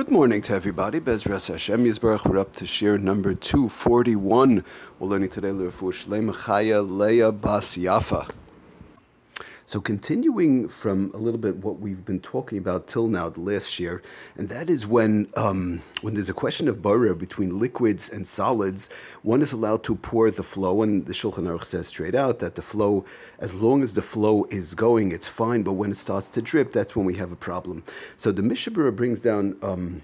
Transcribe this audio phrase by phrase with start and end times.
[0.00, 0.98] Good morning to everybody.
[0.98, 2.24] Bezras Hashem Yisbarach.
[2.24, 4.64] We're up to share number 241.
[4.98, 8.26] We're learning today L'Refu Shlema Chaya Leah Bas Yafa.
[9.70, 13.78] So, continuing from a little bit what we've been talking about till now, the last
[13.78, 14.02] year,
[14.34, 18.90] and that is when um, when there's a question of barrier between liquids and solids,
[19.22, 22.56] one is allowed to pour the flow, and the Shulchan Aruch says straight out that
[22.56, 23.04] the flow,
[23.38, 26.72] as long as the flow is going, it's fine, but when it starts to drip,
[26.72, 27.84] that's when we have a problem.
[28.16, 29.56] So the Mishnah Berurah brings down.
[29.62, 30.02] Um,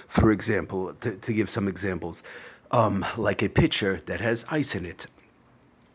[0.08, 2.24] For example, to, to give some examples,
[2.72, 5.08] um, like a pitcher that has ice in it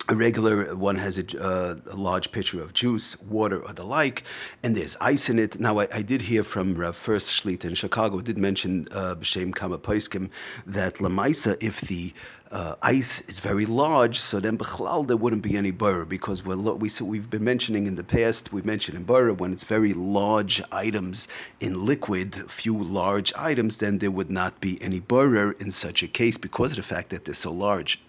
[0.09, 4.25] a regular one has a, uh, a, large pitcher of juice, water, or the like,
[4.63, 5.61] and there's ice in it.
[5.61, 9.55] Now, I, I did hear from uh, Fuerst Schlitt in Chicago, did mention uh, B'Shem
[9.55, 10.31] Kama Poiskim
[10.67, 12.15] that Lamaisa, if the
[12.51, 16.57] uh, ice is very large, so then Bechlal there wouldn't be any borer because we're,
[16.57, 19.93] we, so we've been mentioning in the past, we mentioned in borer when it's very
[19.93, 21.29] large items
[21.61, 26.09] in liquid, few large items, then there would not be any borer in such a
[26.09, 28.01] case because of the fact that they're so large.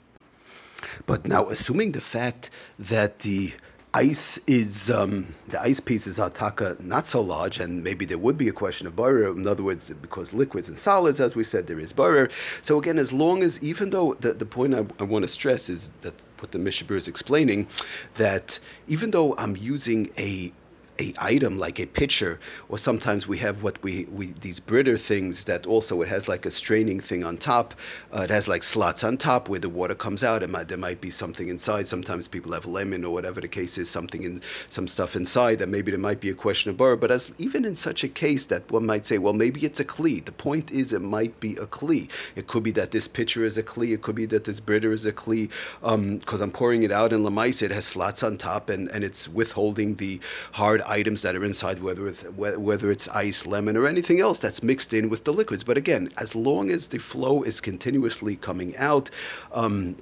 [1.05, 3.53] But now, assuming the fact that the
[3.94, 8.38] ice is um, the ice pieces are taka not so large, and maybe there would
[8.38, 9.31] be a question of borer.
[9.31, 12.30] In other words, because liquids and solids, as we said, there is borer.
[12.61, 15.69] So again, as long as even though the, the point I, I want to stress
[15.69, 17.67] is that what the Mishnah Berurah is explaining,
[18.15, 20.54] that even though I'm using a
[20.99, 25.45] a item like a pitcher, or sometimes we have what we, we these Brita things
[25.45, 27.73] that also it has like a straining thing on top.
[28.14, 30.43] Uh, it has like slots on top where the water comes out.
[30.43, 31.87] It might, there might be something inside.
[31.87, 35.70] Sometimes people have lemon or whatever the case is, something in some stuff inside that
[35.70, 36.95] maybe there might be a question of bar.
[36.95, 39.86] But as even in such a case that one might say, well, maybe it's a
[39.86, 40.23] kli.
[40.23, 42.10] The point is, it might be a kli.
[42.36, 43.93] It could be that this pitcher is a kli.
[43.93, 45.49] It could be that this Brita is a kli
[45.81, 47.61] because um, I'm pouring it out in lamais.
[47.61, 50.20] It has slots on top and, and it's withholding the
[50.54, 54.64] hard items that are inside, whether it's, whether it's ice, lemon, or anything else that's
[54.64, 55.64] mixed in with the liquids.
[55.64, 59.10] But again, as long as the flow is continuously coming out,
[59.54, 59.95] um,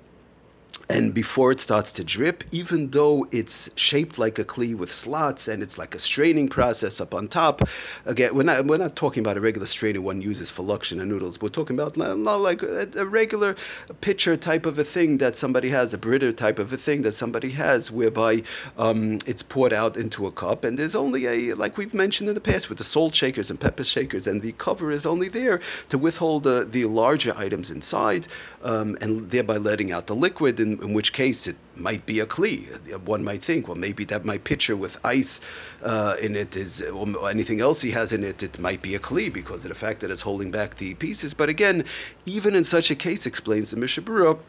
[0.90, 5.48] and before it starts to drip, even though it's shaped like a kli with slots
[5.50, 7.68] and it's like a straining process up on top,
[8.06, 11.42] again, we're not, we're not talking about a regular strainer one uses for lokshen noodles.
[11.42, 13.56] We're talking about not, not like a, a, regular
[14.00, 17.14] pitcher type of a thing that somebody has, a Brita type of a thing that
[17.14, 18.44] somebody has, whereby
[18.78, 20.64] um, it's poured out into a cup.
[20.64, 23.60] And there's only a, like we've mentioned in the past, with the salt shakers and
[23.60, 25.60] pepper shakers, and the cover is only there
[25.90, 28.28] to withhold the, the larger items inside
[28.64, 30.60] um, and thereby letting out the liquid.
[30.60, 32.68] And in which case it might be a kli.
[33.06, 35.42] One might think, well, maybe that my pitcher with ice
[35.84, 39.00] uh, in it is, or anything else he has in it, it might be a
[39.00, 41.34] kli because of the fact that it's holding back the pieces.
[41.34, 41.86] But again,
[42.26, 44.40] even in such a case, explains the Mishnah Berurah,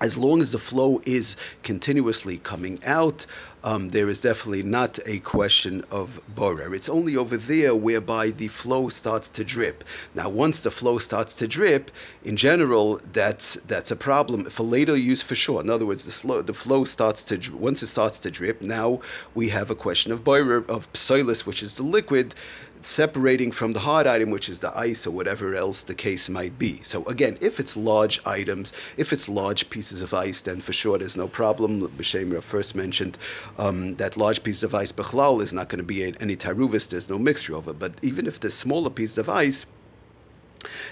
[0.00, 3.24] as long as the flow is continuously coming out,
[3.66, 6.72] um, there is definitely not a question of borer.
[6.72, 9.82] It's only over there whereby the flow starts to drip.
[10.14, 11.90] Now, once the flow starts to drip,
[12.24, 15.60] in general, that's that's a problem for later use for sure.
[15.60, 18.62] In other words, the, slow, the flow starts to once it starts to drip.
[18.62, 19.00] Now
[19.34, 22.36] we have a question of borer of psoilus, which is the liquid
[22.82, 26.58] separating from the hard item, which is the ice or whatever else the case might
[26.58, 26.80] be.
[26.82, 30.98] So again, if it's large items, if it's large pieces of ice, then for sure
[30.98, 31.82] there's no problem.
[31.82, 33.18] B'Shem Fuerst mentioned
[33.58, 37.08] um, that large piece of ice, Bechlal, is not going to be any taruvis, there's
[37.08, 37.78] no mixture of it.
[37.78, 39.66] But even if there's smaller pieces of ice,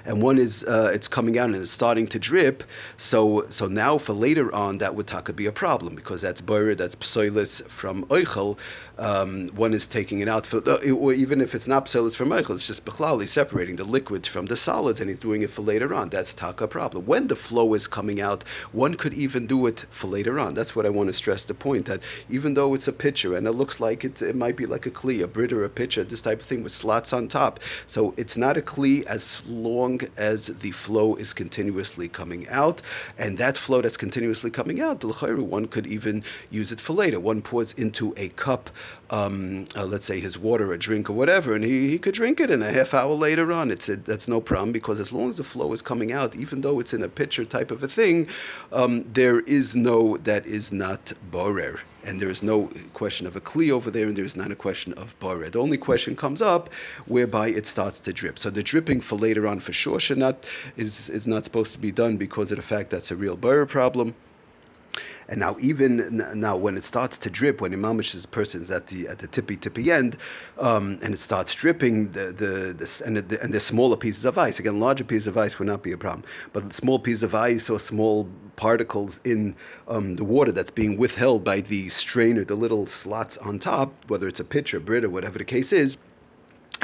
[0.05, 2.65] and one is uh, it's coming out and it's starting to drip.
[2.97, 6.75] So so now for later on that would taka be a problem because that's borer,
[6.75, 8.59] that's psoilis from oichel.
[8.97, 10.61] Um, one is taking it out for,
[10.93, 14.47] or even if it's not psoilis from oichel, it's just bechlali separating the liquids from
[14.47, 16.11] the solids, and he's doing it for later on.
[16.11, 17.05] That's taka problem.
[17.05, 20.55] When the flow is coming out, one could even do it for later on.
[20.55, 22.01] That's what I want to stress the point that
[22.31, 24.91] even though it's a pitcher and it looks like it, it might be like a
[24.91, 27.59] kli, a brit or a pitcher, this type of thing with slots on top.
[27.89, 32.83] So it's not a kli as long as the flow is continuously coming out,
[33.19, 37.21] and that flow that's continuously coming out, one could even use it for later.
[37.21, 38.71] One pours into a cup
[39.11, 42.41] um, uh, let's say his water or drink or whatever, and he, he could drink
[42.41, 43.71] it in a half hour later on.
[43.71, 46.63] It's a, that's no problem because as long as the flow is coming out, even
[46.63, 48.29] though it's in a pitcher type of a thing,
[48.73, 53.41] um, there is no that is not borer and there is no question of a
[53.41, 55.51] kli over there, and there is not a question of borer.
[55.51, 56.71] The only question comes up
[57.07, 58.39] whereby it starts to drip.
[58.39, 61.79] So the dripping for later on for sure should not is is not supposed to
[61.79, 64.15] be done because of the fact that's a real borer problem.
[65.29, 69.09] And now, even now, when it starts to drip, when imamish's person is at the
[69.09, 70.17] at the tippy tippy end,
[70.59, 74.39] um, and it starts dripping, the the, the and the, and the smaller pieces of
[74.39, 74.59] ice.
[74.59, 77.71] Again, larger pieces of ice would not be a problem, but small pieces of ice
[77.71, 79.57] or small particles in
[79.89, 84.29] um, the water that's being withheld by the strainer, the little slots on top, whether
[84.29, 85.97] it's a pitcher, Brit, or whatever the case is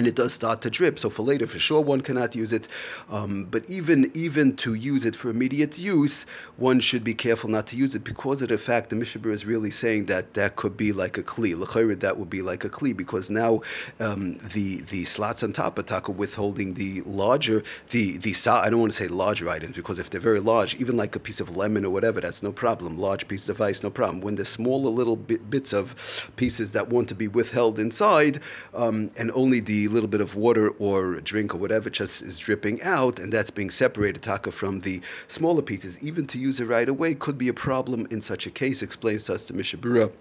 [0.00, 0.98] and it does start to drip.
[0.98, 2.66] So for later, for sure, one cannot use it.
[3.10, 6.24] Um, but even even to use it for immediate use,
[6.56, 9.34] one should be careful not to use it because of the fact the Mishnah Berurah
[9.34, 11.54] is really saying that that could be like a kli.
[11.54, 13.60] L'chayre, that would be like a kli because now
[13.98, 18.80] um, the the slots on top of taka withholding the larger the the I don't
[18.80, 21.58] want to say larger items because if they're very large, even like a piece of
[21.58, 22.96] lemon or whatever, that's no problem.
[22.96, 24.22] Large pieces of ice, no problem.
[24.22, 25.94] When the smaller little bit, bits of
[26.36, 28.40] pieces that want to be withheld inside,
[28.72, 32.80] um, and only the little bit of water or drink or whatever just is dripping
[32.82, 36.02] out, and that's being separated taka from the smaller pieces.
[36.02, 38.82] Even to use it right away could be a problem in such a case.
[38.82, 40.12] Explains to us the Mishnah Berurah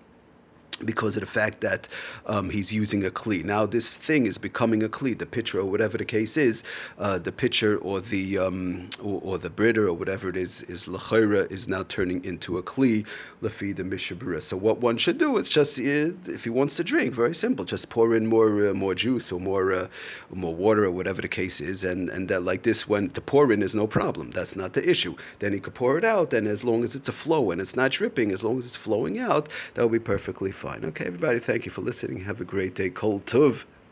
[0.83, 1.87] because of the fact that
[2.25, 3.43] um, he's using a kli.
[3.43, 6.63] Now this thing is becoming a kli, the pitcher or whatever the case is,
[6.97, 10.85] uh, the pitcher or the um, or, or, the Brita or whatever it is is
[10.85, 13.05] lachira is now turning into a kli
[13.41, 14.41] lafi the Mishnah Berurah.
[14.41, 15.83] So what one should do is just uh,
[16.27, 19.39] if he wants to drink, very simple, just pour in more uh, more juice or
[19.39, 19.87] more uh,
[20.33, 23.51] more water or whatever the case is, and and that like this when to pour
[23.51, 24.31] in is no problem.
[24.31, 25.15] That's not the issue.
[25.39, 27.75] Then he could pour it out, and as long as it's a flow and it's
[27.75, 30.85] not dripping, as long as it's flowing out, that will be perfectly fine fine.
[30.85, 32.21] Okay, everybody, thank you for listening.
[32.25, 32.89] Have a great day.
[32.89, 33.65] Kol Tuv.